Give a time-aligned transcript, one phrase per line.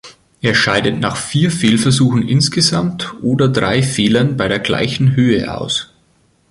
[0.41, 5.93] Er scheidet nach vier Fehlversuchen insgesamt oder drei Fehlern bei der gleichen Höhe aus.